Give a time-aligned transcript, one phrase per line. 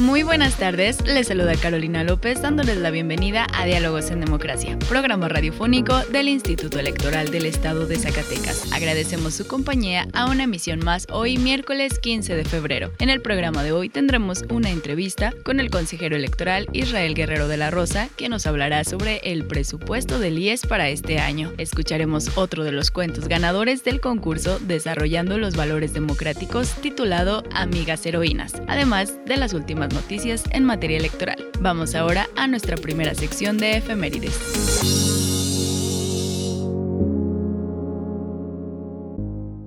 [0.00, 5.28] Muy buenas tardes, les saluda Carolina López dándoles la bienvenida a Diálogos en Democracia, programa
[5.28, 8.72] radiofónico del Instituto Electoral del Estado de Zacatecas.
[8.72, 12.92] Agradecemos su compañía a una emisión más hoy miércoles 15 de febrero.
[12.98, 17.58] En el programa de hoy tendremos una entrevista con el consejero electoral Israel Guerrero de
[17.58, 21.52] la Rosa, que nos hablará sobre el presupuesto del IES para este año.
[21.58, 28.54] Escucharemos otro de los cuentos ganadores del concurso Desarrollando los Valores Democráticos titulado Amigas Heroínas,
[28.66, 31.50] además de las últimas noticias en materia electoral.
[31.60, 34.34] Vamos ahora a nuestra primera sección de efemérides.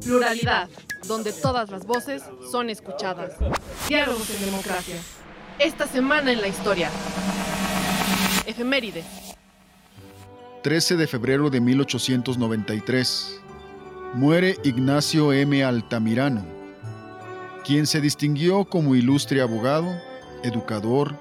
[0.03, 0.69] Pluralidad,
[1.07, 3.33] donde todas las voces son escuchadas.
[3.87, 4.95] Diálogos en democracia.
[5.59, 6.89] Esta semana en la historia.
[8.45, 9.05] Efemérides.
[10.63, 13.41] 13 de febrero de 1893.
[14.13, 15.63] Muere Ignacio M.
[15.63, 16.45] Altamirano,
[17.65, 19.99] quien se distinguió como ilustre abogado,
[20.43, 21.15] educador,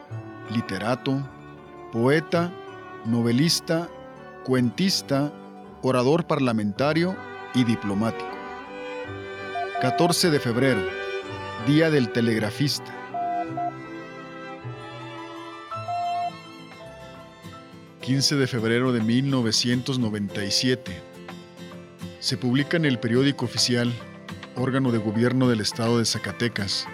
[0.50, 1.26] literato,
[1.92, 2.52] poeta,
[3.06, 3.88] novelista,
[4.44, 5.32] cuentista,
[5.82, 7.16] orador parlamentario
[7.54, 8.28] y diplomático.
[9.80, 10.80] 14 de febrero,
[11.66, 12.98] Día del Telegrafista.
[18.02, 21.00] ...15 de febrero de 1997...
[22.18, 23.92] ...se publica en el periódico oficial...
[24.56, 26.88] ...órgano de gobierno del estado de Zacatecas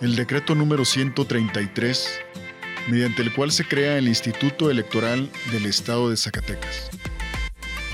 [0.00, 2.20] el decreto número 133,
[2.88, 6.90] mediante el cual se crea el Instituto Electoral del Estado de Zacatecas.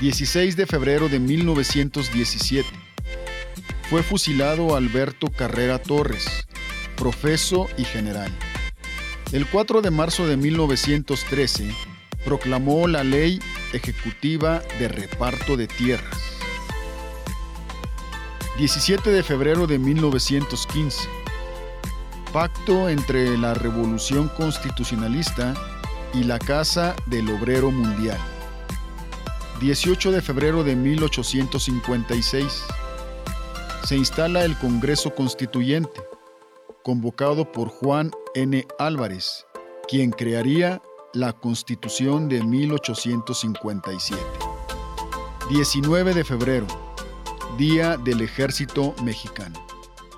[0.01, 2.67] 16 de febrero de 1917.
[3.89, 6.27] Fue fusilado Alberto Carrera Torres,
[6.97, 8.31] profeso y general.
[9.31, 11.73] El 4 de marzo de 1913
[12.25, 13.39] proclamó la Ley
[13.71, 16.21] Ejecutiva de Reparto de Tierras.
[18.57, 21.22] 17 de febrero de 1915
[22.33, 25.53] pacto entre la Revolución Constitucionalista
[26.15, 28.17] y la Casa del Obrero Mundial.
[29.61, 32.63] 18 de febrero de 1856.
[33.83, 36.01] Se instala el Congreso Constituyente,
[36.83, 38.65] convocado por Juan N.
[38.79, 39.45] Álvarez,
[39.87, 40.81] quien crearía
[41.13, 44.19] la Constitución de 1857.
[45.49, 46.65] 19 de febrero,
[47.59, 49.72] Día del Ejército Mexicano.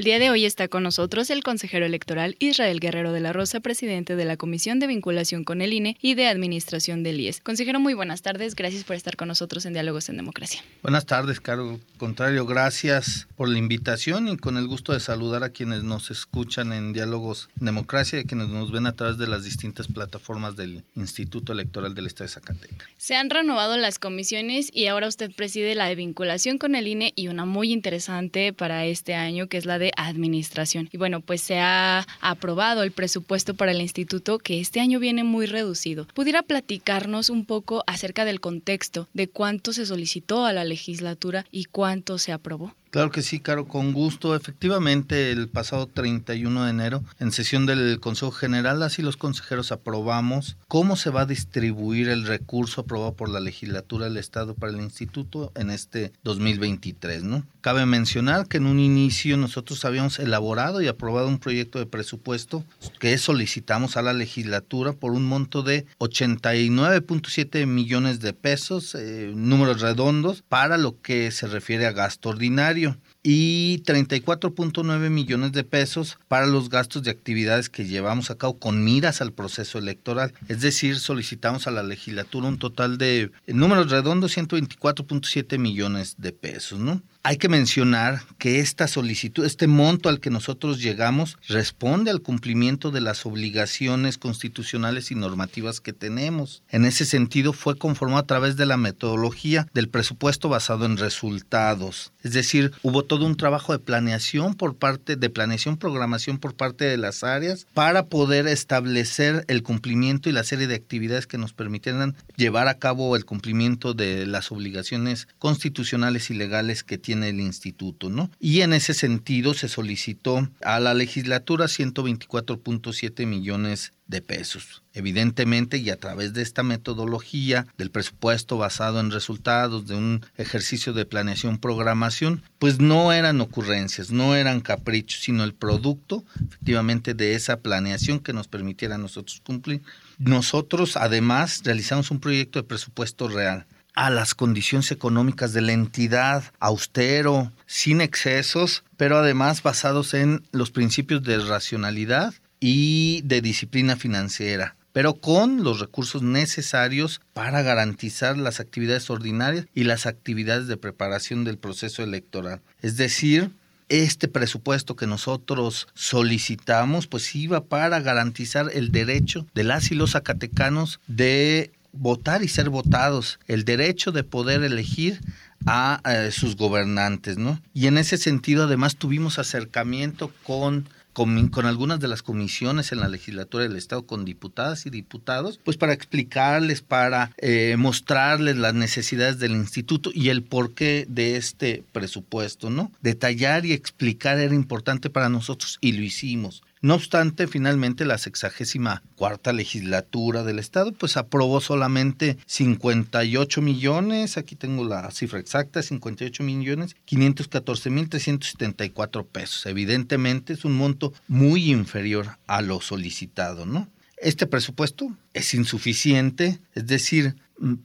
[0.00, 3.60] El día de hoy está con nosotros el consejero electoral Israel Guerrero de la Rosa,
[3.60, 7.42] presidente de la Comisión de Vinculación con el INE y de Administración del IES.
[7.42, 8.54] Consejero, muy buenas tardes.
[8.54, 10.64] Gracias por estar con nosotros en Diálogos en Democracia.
[10.82, 11.78] Buenas tardes, Caro.
[11.98, 16.72] Contrario, gracias por la invitación y con el gusto de saludar a quienes nos escuchan
[16.72, 20.56] en Diálogos en Democracia y a quienes nos ven a través de las distintas plataformas
[20.56, 22.88] del Instituto Electoral del Estado de Zacatecas.
[22.96, 27.12] Se han renovado las comisiones y ahora usted preside la de vinculación con el INE
[27.16, 30.88] y una muy interesante para este año que es la de administración.
[30.92, 35.24] Y bueno, pues se ha aprobado el presupuesto para el instituto que este año viene
[35.24, 36.06] muy reducido.
[36.14, 41.64] ¿Pudiera platicarnos un poco acerca del contexto de cuánto se solicitó a la legislatura y
[41.64, 42.74] cuánto se aprobó?
[42.90, 44.34] Claro que sí, Caro, con gusto.
[44.34, 50.56] Efectivamente, el pasado 31 de enero, en sesión del Consejo General, así los consejeros aprobamos
[50.66, 54.80] cómo se va a distribuir el recurso aprobado por la legislatura del Estado para el
[54.80, 57.44] Instituto en este 2023, ¿no?
[57.60, 62.64] Cabe mencionar que en un inicio nosotros habíamos elaborado y aprobado un proyecto de presupuesto
[62.98, 69.80] que solicitamos a la legislatura por un monto de 89.7 millones de pesos, eh, números
[69.80, 72.94] redondos, para lo que se refiere a gasto ordinario radio.
[73.22, 78.82] Y 34.9 millones de pesos para los gastos de actividades que llevamos a cabo con
[78.84, 80.32] miras al proceso electoral.
[80.48, 86.32] Es decir, solicitamos a la legislatura un total de, en números redondos, 124.7 millones de
[86.32, 87.02] pesos, ¿no?
[87.22, 92.90] Hay que mencionar que esta solicitud, este monto al que nosotros llegamos, responde al cumplimiento
[92.90, 96.62] de las obligaciones constitucionales y normativas que tenemos.
[96.70, 102.12] En ese sentido, fue conformado a través de la metodología del presupuesto basado en resultados.
[102.22, 106.84] Es decir, hubo todo un trabajo de planeación por parte, de planeación, programación por parte
[106.84, 111.52] de las áreas para poder establecer el cumplimiento y la serie de actividades que nos
[111.52, 117.40] permitieran llevar a cabo el cumplimiento de las obligaciones constitucionales y legales que tiene el
[117.40, 118.30] instituto, ¿no?
[118.38, 124.82] Y en ese sentido se solicitó a la legislatura 124.7 millones de pesos.
[124.92, 130.92] Evidentemente, y a través de esta metodología del presupuesto basado en resultados de un ejercicio
[130.92, 137.34] de planeación programación, pues no eran ocurrencias, no eran caprichos, sino el producto efectivamente de
[137.34, 139.80] esa planeación que nos permitiera a nosotros cumplir.
[140.18, 143.64] Nosotros además realizamos un proyecto de presupuesto real
[143.94, 150.70] a las condiciones económicas de la entidad, austero, sin excesos, pero además basados en los
[150.70, 158.60] principios de racionalidad y de disciplina financiera pero con los recursos necesarios para garantizar las
[158.60, 162.60] actividades ordinarias y las actividades de preparación del proceso electoral.
[162.82, 163.50] Es decir,
[163.88, 170.12] este presupuesto que nosotros solicitamos, pues iba para garantizar el derecho de las y los
[170.12, 175.20] zacatecanos de votar y ser votados, el derecho de poder elegir
[175.66, 177.60] a eh, sus gobernantes, ¿no?
[177.74, 183.08] Y en ese sentido, además, tuvimos acercamiento con, con, algunas de las comisiones en la
[183.08, 189.38] legislatura del Estado, con diputadas y diputados, pues para explicarles, para eh, mostrarles las necesidades
[189.38, 192.92] del instituto y el porqué de este presupuesto, ¿no?
[193.00, 196.62] Detallar y explicar era importante para nosotros y lo hicimos.
[196.82, 204.56] No obstante, finalmente la sexagésima cuarta legislatura del Estado pues aprobó solamente 58 millones, aquí
[204.56, 209.66] tengo la cifra exacta, 58 millones 514 mil 374 pesos.
[209.66, 213.86] Evidentemente es un monto muy inferior a lo solicitado, ¿no?
[214.16, 217.36] Este presupuesto es insuficiente, es decir,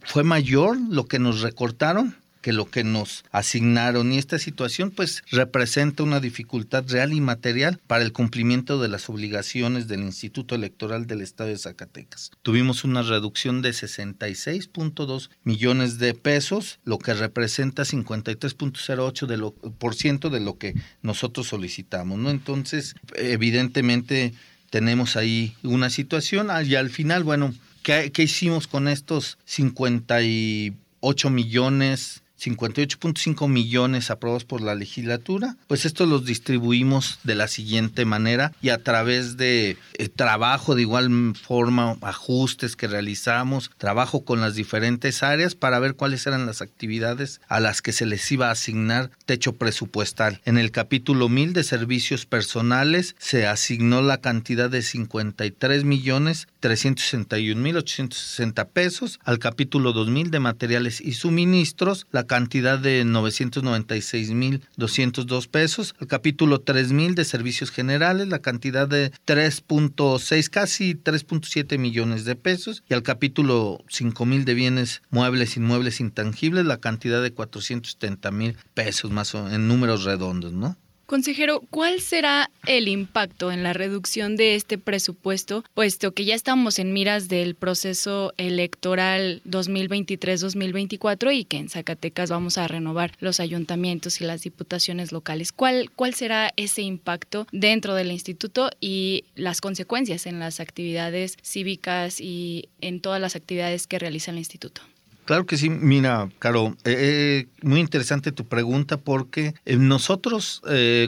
[0.05, 2.15] fue mayor lo que nos recortaron
[2.45, 7.79] que lo que nos asignaron y esta situación pues representa una dificultad real y material
[7.87, 12.29] para el cumplimiento de las obligaciones del Instituto Electoral del Estado de Zacatecas.
[12.43, 19.95] Tuvimos una reducción de 66.2 millones de pesos, lo que representa 53.08 de lo, por
[19.95, 22.29] ciento de lo que nosotros solicitamos, ¿no?
[22.29, 24.35] Entonces, evidentemente
[24.69, 32.21] tenemos ahí una situación y al final, bueno, ¿qué, qué hicimos con estos 58 millones
[32.39, 38.69] 58.5 millones aprobados por la legislatura, pues estos los distribuimos de la siguiente manera y
[38.69, 45.23] a través de eh, trabajo de igual forma, ajustes que realizamos, trabajo con las diferentes
[45.23, 49.11] áreas para ver cuáles eran las actividades a las que se les iba a asignar
[49.25, 50.41] techo presupuestal.
[50.45, 57.61] En el capítulo 1000 de servicios personales se asignó la cantidad de 53 millones 361
[57.61, 65.95] mil 860 pesos, al capítulo 2000 de materiales y suministros la cantidad de 996.202 pesos.
[65.99, 72.83] El capítulo 3.000 de servicios generales, la cantidad de 3.6, casi 3.7 millones de pesos.
[72.89, 79.35] Y al capítulo 5.000 de bienes muebles, inmuebles, intangibles, la cantidad de 470.000 pesos, más
[79.35, 80.77] o en números redondos, ¿no?
[81.05, 86.79] Consejero, ¿cuál será el impacto en la reducción de este presupuesto, puesto que ya estamos
[86.79, 94.19] en miras del proceso electoral 2023-2024 y que en Zacatecas vamos a renovar los ayuntamientos
[94.19, 95.51] y las diputaciones locales?
[95.51, 102.19] ¿Cuál, ¿Cuál será ese impacto dentro del instituto y las consecuencias en las actividades cívicas
[102.19, 104.81] y en todas las actividades que realiza el instituto?
[105.25, 105.69] Claro que sí.
[105.69, 110.61] Mira, Caro, eh, eh, muy interesante tu pregunta porque eh, nosotros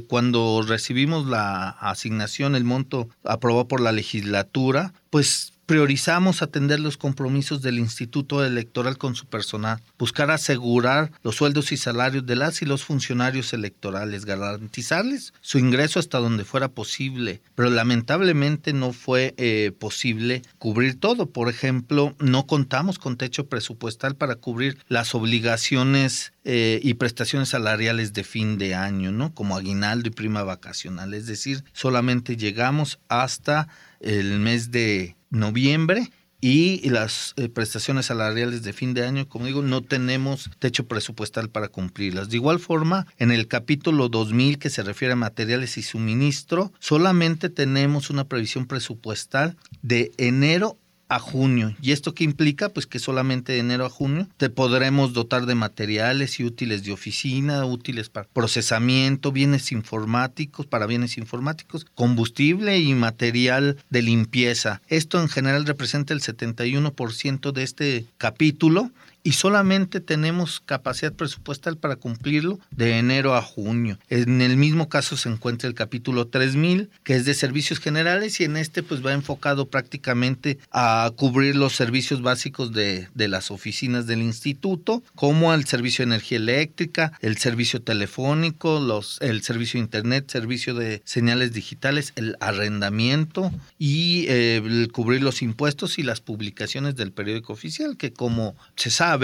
[0.08, 7.62] cuando recibimos la asignación, el monto aprobado por la legislatura, pues Priorizamos atender los compromisos
[7.62, 12.66] del Instituto Electoral con su personal, buscar asegurar los sueldos y salarios de las y
[12.66, 19.74] los funcionarios electorales, garantizarles su ingreso hasta donde fuera posible, pero lamentablemente no fue eh,
[19.78, 21.26] posible cubrir todo.
[21.26, 28.14] Por ejemplo, no contamos con techo presupuestal para cubrir las obligaciones eh, y prestaciones salariales
[28.14, 29.34] de fin de año, ¿no?
[29.34, 31.14] Como aguinaldo y prima vacacional.
[31.14, 33.68] Es decir, solamente llegamos hasta
[34.00, 39.62] el mes de noviembre y las eh, prestaciones salariales de fin de año, como digo,
[39.64, 42.30] no tenemos techo presupuestal para cumplirlas.
[42.30, 47.50] De igual forma, en el capítulo 2000 que se refiere a materiales y suministro, solamente
[47.50, 50.78] tenemos una previsión presupuestal de enero
[51.10, 51.76] a junio.
[51.82, 52.70] ¿Y esto qué implica?
[52.70, 56.92] Pues que solamente de enero a junio te podremos dotar de materiales y útiles de
[56.92, 64.82] oficina, útiles para procesamiento, bienes informáticos, para bienes informáticos, combustible y material de limpieza.
[64.88, 68.92] Esto en general representa el 71% de este capítulo
[69.28, 74.00] y solamente tenemos capacidad presupuestal para cumplirlo de enero a junio.
[74.08, 78.46] En el mismo caso se encuentra el capítulo 3000, que es de servicios generales y
[78.46, 84.08] en este pues va enfocado prácticamente a cubrir los servicios básicos de, de las oficinas
[84.08, 89.84] del instituto, como el servicio de energía eléctrica, el servicio telefónico, los, el servicio de
[89.84, 96.22] internet, servicio de señales digitales, el arrendamiento y eh, el cubrir los impuestos y las
[96.22, 99.17] publicaciones del periódico oficial, que como se sabe,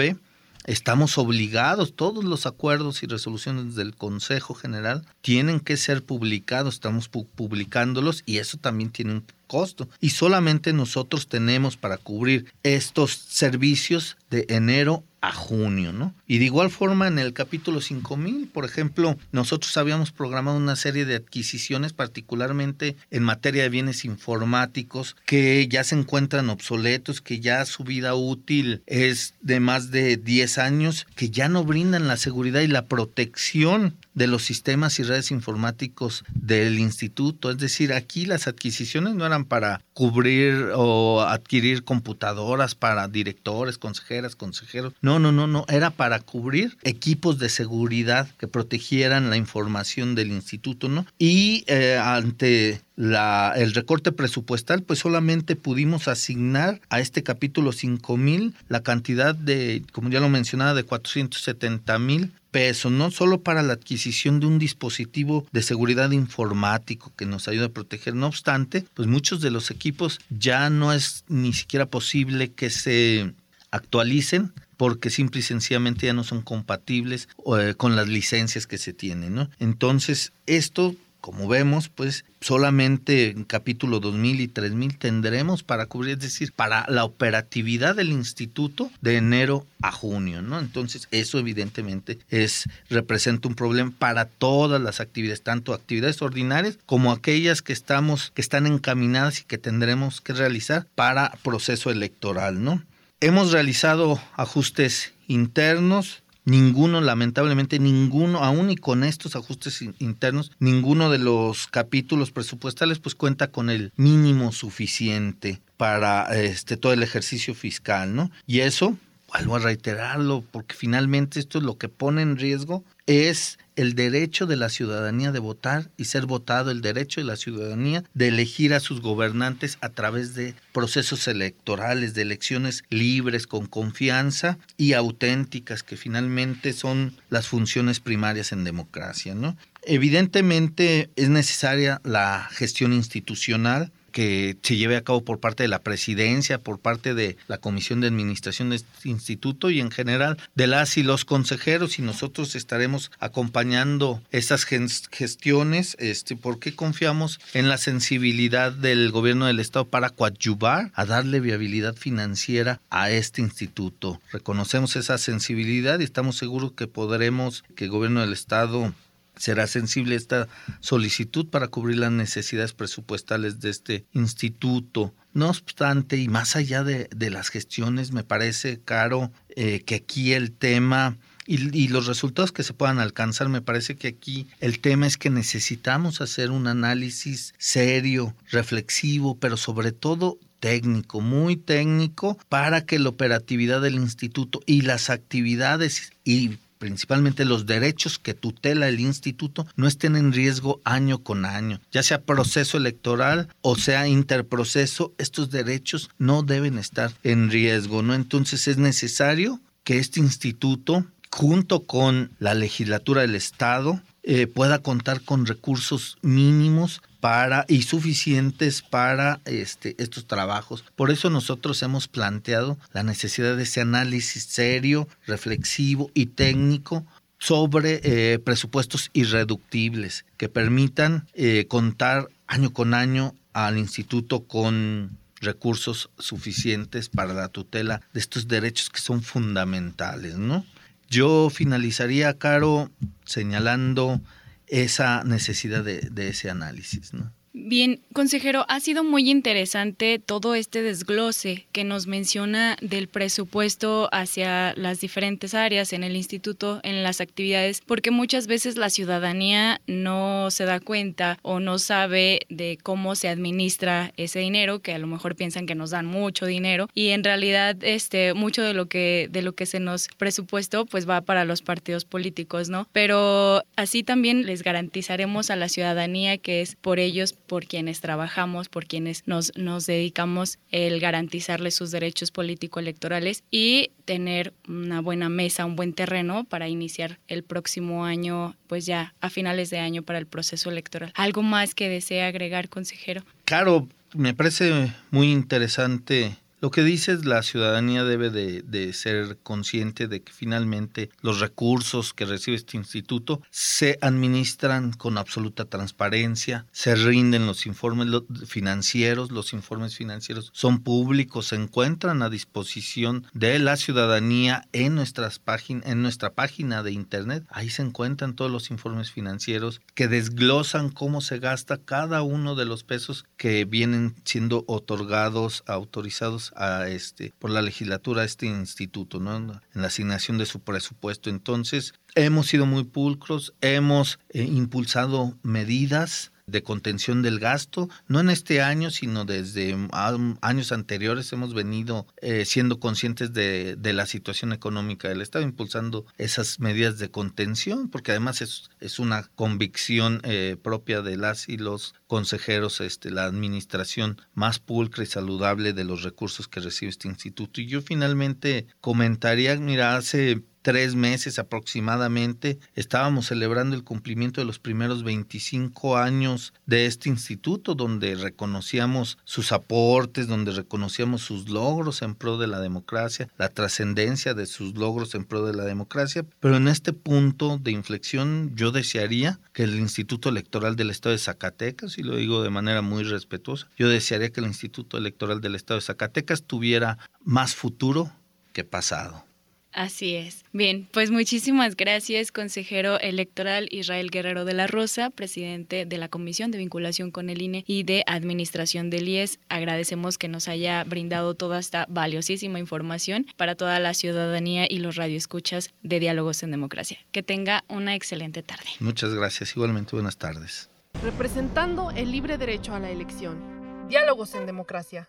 [0.64, 7.08] estamos obligados, todos los acuerdos y resoluciones del Consejo General tienen que ser publicados, estamos
[7.08, 9.88] publicándolos y eso también tiene un costo.
[10.00, 16.14] Y solamente nosotros tenemos para cubrir estos servicios de enero a junio, ¿no?
[16.26, 21.04] Y de igual forma en el capítulo 5000, por ejemplo, nosotros habíamos programado una serie
[21.04, 27.64] de adquisiciones, particularmente en materia de bienes informáticos, que ya se encuentran obsoletos, que ya
[27.64, 32.60] su vida útil es de más de 10 años, que ya no brindan la seguridad
[32.60, 37.50] y la protección de los sistemas y redes informáticos del instituto.
[37.50, 44.36] Es decir, aquí las adquisiciones no eran para cubrir o adquirir computadoras para directores, consejeras,
[44.36, 44.94] consejeros.
[45.02, 45.64] No, no, no, no.
[45.68, 51.06] Era para cubrir equipos de seguridad que protegieran la información del instituto, ¿no?
[51.18, 58.16] Y eh, ante la, el recorte presupuestal, pues solamente pudimos asignar a este capítulo 5
[58.16, 63.64] mil la cantidad de, como ya lo mencionaba, de 470 mil peso, no solo para
[63.64, 68.14] la adquisición de un dispositivo de seguridad informático que nos ayuda a proteger.
[68.14, 73.32] No obstante, pues muchos de los equipos ya no es ni siquiera posible que se
[73.72, 78.92] actualicen porque simple y sencillamente ya no son compatibles eh, con las licencias que se
[78.92, 79.50] tienen, ¿no?
[79.58, 80.94] Entonces, esto
[81.24, 86.84] como vemos, pues solamente en capítulo 2000 y 3000 tendremos para cubrir, es decir, para
[86.90, 90.60] la operatividad del instituto de enero a junio, ¿no?
[90.60, 97.10] Entonces, eso evidentemente es representa un problema para todas las actividades, tanto actividades ordinarias como
[97.10, 102.82] aquellas que estamos que están encaminadas y que tendremos que realizar para proceso electoral, ¿no?
[103.20, 111.18] Hemos realizado ajustes internos, Ninguno, lamentablemente, ninguno, aún y con estos ajustes internos, ninguno de
[111.18, 118.14] los capítulos presupuestales pues cuenta con el mínimo suficiente para este todo el ejercicio fiscal,
[118.14, 118.30] ¿no?
[118.46, 118.96] Y eso,
[119.28, 124.46] vuelvo a reiterarlo, porque finalmente esto es lo que pone en riesgo es el derecho
[124.46, 128.74] de la ciudadanía de votar y ser votado, el derecho de la ciudadanía de elegir
[128.74, 135.82] a sus gobernantes a través de procesos electorales, de elecciones libres, con confianza y auténticas,
[135.82, 139.34] que finalmente son las funciones primarias en democracia.
[139.34, 139.56] ¿no?
[139.82, 145.82] Evidentemente es necesaria la gestión institucional, que se lleve a cabo por parte de la
[145.82, 150.68] presidencia, por parte de la comisión de administración de este instituto y en general de
[150.68, 157.76] las y los consejeros y nosotros estaremos acompañando estas gestiones este, porque confiamos en la
[157.76, 164.20] sensibilidad del gobierno del estado para coadyuvar a darle viabilidad financiera a este instituto.
[164.30, 168.94] Reconocemos esa sensibilidad y estamos seguros que podremos, que el gobierno del estado
[169.36, 170.48] será sensible esta
[170.80, 175.14] solicitud para cubrir las necesidades presupuestales de este instituto.
[175.32, 180.52] No obstante, y más allá de, las gestiones, me parece, Caro, eh, que aquí el
[180.52, 185.06] tema y, y, los resultados que se puedan alcanzar, me parece que aquí el tema
[185.06, 192.86] es que necesitamos hacer un análisis serio, reflexivo, pero sobre todo técnico, muy técnico, para
[192.86, 199.00] que la operatividad del instituto y las actividades y principalmente los derechos que tutela el
[199.00, 201.80] instituto, no estén en riesgo año con año.
[201.90, 208.14] Ya sea proceso electoral o sea interproceso, estos derechos no deben estar en riesgo, ¿no?
[208.14, 215.20] Entonces es necesario que este instituto, junto con la legislatura del Estado, eh, pueda contar
[215.20, 220.84] con recursos mínimos para y suficientes para este, estos trabajos.
[220.96, 227.04] Por eso nosotros hemos planteado la necesidad de ese análisis serio, reflexivo y técnico
[227.38, 236.08] sobre eh, presupuestos irreductibles que permitan eh, contar año con año al instituto con recursos
[236.18, 240.64] suficientes para la tutela de estos derechos que son fundamentales, ¿no?
[241.08, 242.90] Yo finalizaría, Caro,
[243.24, 244.20] señalando
[244.66, 247.12] esa necesidad de, ese análisis.
[247.12, 247.32] ¿no?
[247.56, 254.74] Bien, consejero, ha sido muy interesante todo este desglose que nos menciona del presupuesto hacia
[254.74, 260.50] las diferentes áreas en el instituto, en las actividades, porque muchas veces la ciudadanía no
[260.50, 265.06] se da cuenta o no sabe de cómo se administra ese dinero, que a lo
[265.06, 269.28] mejor piensan que nos dan mucho dinero y en realidad este mucho de lo que
[269.30, 272.88] de lo que se nos presupuestó pues va para los partidos políticos, ¿no?
[272.90, 278.68] Pero así también les garantizaremos a la ciudadanía que es por ellos por quienes trabajamos,
[278.68, 285.64] por quienes nos, nos dedicamos el garantizarles sus derechos político-electorales y tener una buena mesa,
[285.64, 290.18] un buen terreno para iniciar el próximo año, pues ya a finales de año para
[290.18, 291.12] el proceso electoral.
[291.14, 293.22] ¿Algo más que desea agregar, consejero?
[293.44, 300.22] Claro, me parece muy interesante lo que dices, la ciudadanía debe de, ser consciente de
[300.22, 307.44] que finalmente los recursos que recibe este instituto se administran con absoluta transparencia, se rinden
[307.44, 308.08] los informes
[308.46, 315.42] financieros, los informes financieros son públicos, se encuentran a disposición de la ciudadanía en, nuestras
[315.68, 317.44] en nuestra página de internet.
[317.50, 322.64] Ahí se encuentran todos los informes financieros que desglosan cómo se gasta cada uno de
[322.64, 329.20] los pesos que vienen siendo otorgados, autorizados a este, por la legislatura a este instituto,
[329.20, 329.36] ¿no?
[329.36, 331.30] en la asignación de su presupuesto.
[331.30, 338.30] Entonces, hemos sido muy pulcros, hemos eh, impulsado medidas de contención del gasto, no en
[338.30, 345.08] este año, sino desde años anteriores hemos venido eh, siendo conscientes de, la situación económica
[345.08, 351.00] del Estado, impulsando esas medidas de contención, porque además es, es una convicción eh, propia
[351.00, 356.48] de las y los consejeros, este, la administración más pulcra y saludable de los recursos
[356.48, 357.60] que recibe este instituto.
[357.60, 364.58] Y yo finalmente comentaría, mira, hace tres meses aproximadamente, estábamos celebrando el cumplimiento de los
[364.58, 372.14] primeros 25 años de este instituto, donde reconocíamos sus aportes, donde reconocíamos sus logros en
[372.14, 376.24] pro de la democracia, la trascendencia de sus logros en pro de la democracia.
[376.40, 381.18] Pero en este punto de inflexión yo desearía que el Instituto Electoral del Estado de
[381.18, 385.56] Zacatecas, y lo digo de manera muy respetuosa, yo desearía que el Instituto Electoral del
[385.56, 388.10] Estado de Zacatecas tuviera más futuro
[388.54, 389.26] que pasado.
[389.74, 390.44] Así es.
[390.52, 396.52] Bien, pues muchísimas gracias, consejero electoral Israel Guerrero de la Rosa, presidente de la Comisión
[396.52, 399.40] de Vinculación con el INE y de Administración del IES.
[399.48, 404.94] Agradecemos que nos haya brindado toda esta valiosísima información para toda la ciudadanía y los
[404.94, 406.98] radioescuchas de Diálogos en Democracia.
[407.10, 408.66] Que tenga una excelente tarde.
[408.78, 409.56] Muchas gracias.
[409.56, 410.70] Igualmente, buenas tardes.
[411.02, 413.88] Representando el libre derecho a la elección.
[413.88, 415.08] Diálogos en Democracia.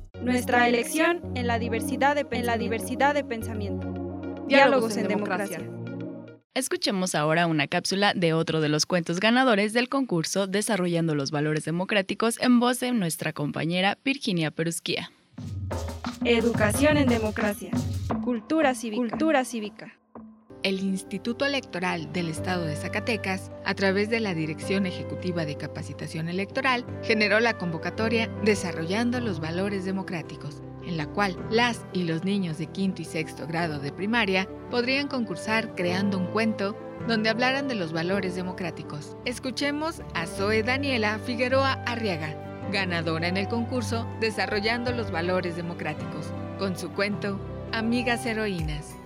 [0.21, 3.91] Nuestra elección en la diversidad de, en la diversidad de pensamiento.
[4.47, 5.59] Diálogos en democracia.
[6.53, 11.65] Escuchemos ahora una cápsula de otro de los cuentos ganadores del concurso Desarrollando los Valores
[11.65, 15.11] Democráticos en voz de nuestra compañera Virginia Perusquía.
[16.23, 17.71] Educación en democracia.
[18.23, 19.09] Cultura cívica.
[19.09, 20.00] Cultura cívica
[20.63, 26.29] el Instituto Electoral del Estado de Zacatecas, a través de la Dirección Ejecutiva de Capacitación
[26.29, 32.57] Electoral, generó la convocatoria Desarrollando los Valores Democráticos, en la cual las y los niños
[32.57, 37.75] de quinto y sexto grado de primaria podrían concursar creando un cuento donde hablaran de
[37.75, 39.15] los valores democráticos.
[39.25, 42.35] Escuchemos a Zoe Daniela Figueroa Arriaga,
[42.71, 46.27] ganadora en el concurso Desarrollando los Valores Democráticos,
[46.59, 47.39] con su cuento
[47.71, 49.00] Amigas Heroínas.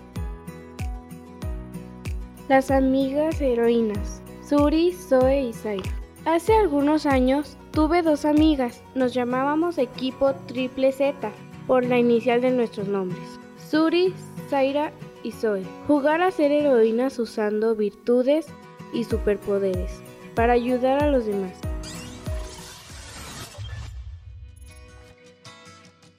[2.47, 5.91] Las amigas heroínas, Suri, Zoe y Zaira.
[6.25, 11.31] Hace algunos años tuve dos amigas, nos llamábamos equipo Triple Z
[11.65, 13.27] por la inicial de nuestros nombres.
[13.58, 14.13] Suri,
[14.47, 14.91] Zaira
[15.23, 15.63] y Zoe.
[15.88, 18.45] Jugar a ser heroínas usando virtudes
[18.93, 20.03] y superpoderes
[20.36, 21.53] para ayudar a los demás.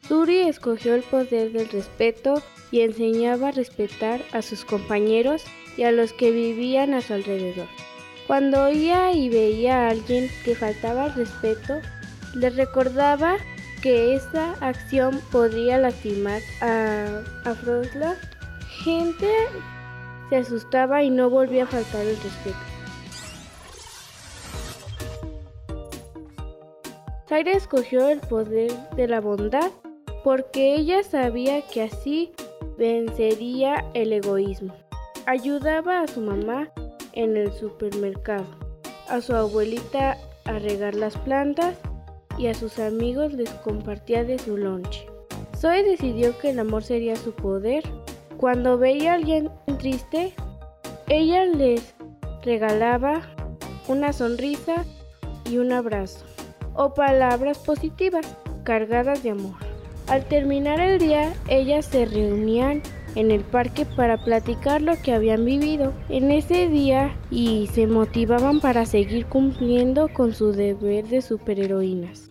[0.09, 5.45] Suri escogió el poder del respeto y enseñaba a respetar a sus compañeros
[5.77, 7.69] y a los que vivían a su alrededor.
[8.27, 11.81] Cuando oía y veía a alguien que faltaba al respeto,
[12.35, 13.37] le recordaba
[13.83, 17.55] que esa acción podría lastimar a, a
[18.83, 19.29] Gente
[20.29, 22.57] se asustaba y no volvía a faltar el respeto.
[27.29, 29.71] Zaira escogió el poder de la bondad
[30.23, 32.33] porque ella sabía que así
[32.77, 34.86] vencería el egoísmo.
[35.29, 36.71] Ayudaba a su mamá
[37.13, 38.47] en el supermercado,
[39.09, 41.77] a su abuelita a regar las plantas
[42.39, 45.05] y a sus amigos les compartía de su lonche.
[45.57, 47.83] Zoe decidió que el amor sería su poder.
[48.37, 50.33] Cuando veía a alguien triste,
[51.09, 51.93] ella les
[52.45, 53.23] regalaba
[53.89, 54.85] una sonrisa
[55.51, 56.25] y un abrazo,
[56.75, 58.27] o palabras positivas
[58.63, 59.57] cargadas de amor.
[60.07, 62.81] Al terminar el día, ellas se reunían
[63.17, 68.61] en el parque para platicar lo que habían vivido en ese día y se motivaban
[68.61, 72.29] para seguir cumpliendo con su deber de superheroínas.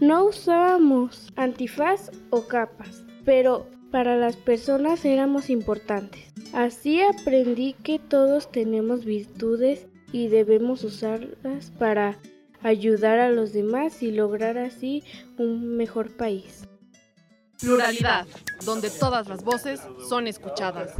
[0.00, 6.32] No usábamos antifaz o capas, pero para las personas éramos importantes.
[6.52, 12.18] Así aprendí que todos tenemos virtudes y debemos usarlas para
[12.62, 15.02] ayudar a los demás y lograr así
[15.38, 16.68] un mejor país.
[17.64, 18.26] Pluralidad,
[18.66, 20.90] donde todas las voces son escuchadas.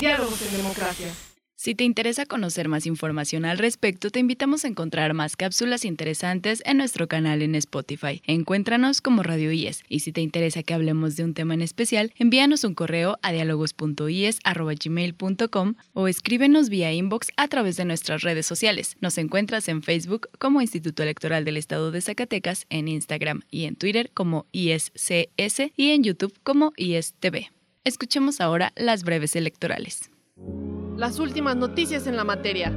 [0.00, 1.27] Diálogos en democracia.
[1.60, 6.62] Si te interesa conocer más información al respecto, te invitamos a encontrar más cápsulas interesantes
[6.64, 8.22] en nuestro canal en Spotify.
[8.28, 12.12] Encuéntranos como Radio IES y si te interesa que hablemos de un tema en especial,
[12.16, 18.96] envíanos un correo a dialogos.ies.gmail.com o escríbenos vía inbox a través de nuestras redes sociales.
[19.00, 23.74] Nos encuentras en Facebook como Instituto Electoral del Estado de Zacatecas, en Instagram y en
[23.74, 27.48] Twitter como IESCS y en YouTube como IESTV.
[27.82, 30.08] Escuchemos ahora las breves electorales
[30.98, 32.72] las últimas noticias en la materia.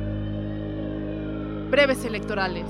[1.72, 2.68] Breves electorales.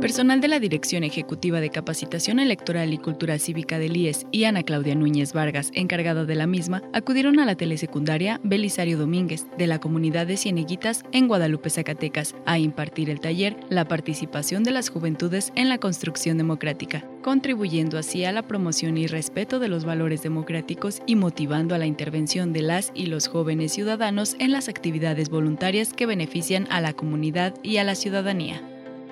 [0.00, 4.62] Personal de la Dirección Ejecutiva de Capacitación Electoral y Cultura Cívica del IES y Ana
[4.62, 9.78] Claudia Núñez Vargas, encargada de la misma, acudieron a la telesecundaria Belisario Domínguez de la
[9.78, 15.52] comunidad de Cieneguitas en Guadalupe, Zacatecas, a impartir el taller La participación de las juventudes
[15.54, 21.02] en la construcción democrática, contribuyendo así a la promoción y respeto de los valores democráticos
[21.04, 25.92] y motivando a la intervención de las y los jóvenes ciudadanos en las actividades voluntarias
[25.92, 28.62] que benefician a la comunidad y a la ciudadanía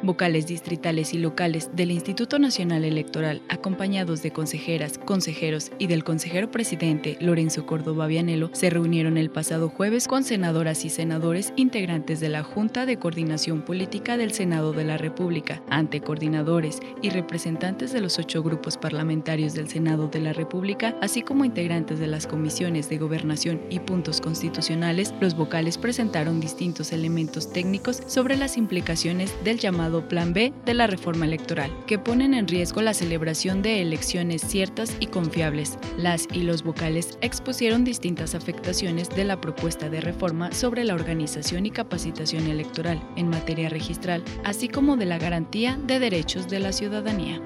[0.03, 6.51] vocales distritales y locales del Instituto Nacional Electoral, acompañados de consejeras, consejeros y del consejero
[6.51, 12.29] presidente Lorenzo Córdoba Vianelo, se reunieron el pasado jueves con senadoras y senadores integrantes de
[12.29, 18.01] la Junta de Coordinación Política del Senado de la República, ante coordinadores y representantes de
[18.01, 22.89] los ocho grupos parlamentarios del Senado de la República, así como integrantes de las comisiones
[22.89, 29.59] de gobernación y puntos constitucionales, los vocales presentaron distintos elementos técnicos sobre las implicaciones del
[29.59, 34.43] llamado Plan B de la reforma electoral, que ponen en riesgo la celebración de elecciones
[34.43, 35.79] ciertas y confiables.
[35.97, 41.67] Las y los vocales expusieron distintas afectaciones de la propuesta de reforma sobre la organización
[41.67, 46.73] y capacitación electoral en materia registral, así como de la garantía de derechos de la
[46.73, 47.41] ciudadanía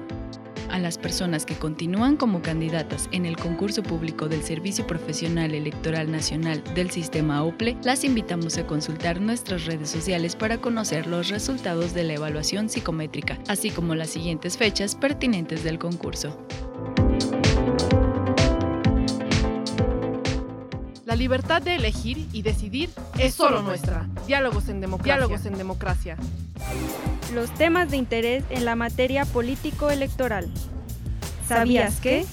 [0.73, 6.11] a las personas que continúan como candidatas en el concurso público del Servicio Profesional Electoral
[6.11, 11.93] Nacional del Sistema OPLE, las invitamos a consultar nuestras redes sociales para conocer los resultados
[11.93, 16.35] de la evaluación psicométrica, así como las siguientes fechas pertinentes del concurso.
[21.13, 24.09] La libertad de elegir y decidir es solo nuestra.
[24.25, 25.13] Diálogos en democracia.
[25.13, 26.17] Diálogos en democracia.
[27.35, 30.49] Los temas de interés en la materia político-electoral.
[31.47, 32.25] ¿Sabías que?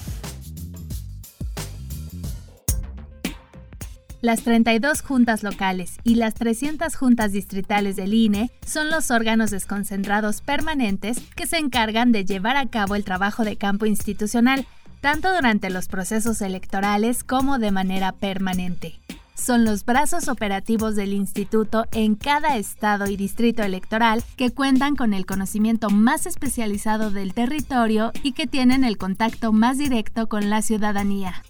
[4.21, 10.41] Las 32 juntas locales y las 300 juntas distritales del INE son los órganos desconcentrados
[10.41, 14.65] permanentes que se encargan de llevar a cabo el trabajo de campo institucional
[15.01, 18.99] tanto durante los procesos electorales como de manera permanente.
[19.35, 25.15] Son los brazos operativos del instituto en cada estado y distrito electoral que cuentan con
[25.15, 30.61] el conocimiento más especializado del territorio y que tienen el contacto más directo con la
[30.61, 31.43] ciudadanía.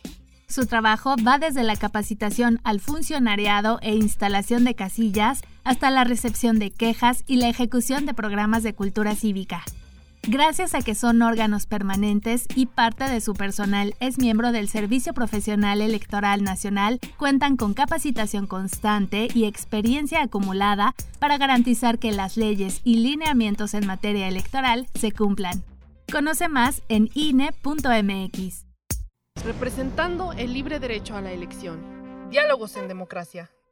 [0.47, 6.59] Su trabajo va desde la capacitación al funcionariado e instalación de casillas hasta la recepción
[6.59, 9.63] de quejas y la ejecución de programas de cultura cívica.
[10.27, 15.15] Gracias a que son órganos permanentes y parte de su personal es miembro del Servicio
[15.15, 22.81] Profesional Electoral Nacional, cuentan con capacitación constante y experiencia acumulada para garantizar que las leyes
[22.83, 25.63] y lineamientos en materia electoral se cumplan.
[26.11, 28.65] Conoce más en INE.mx.
[29.43, 32.29] Representando el libre derecho a la elección.
[32.29, 33.49] Diálogos en democracia.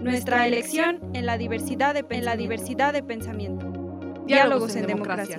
[0.00, 3.72] Nuestra elección en la diversidad de, en la diversidad de pensamiento.
[4.26, 5.38] Diálogos en democracia.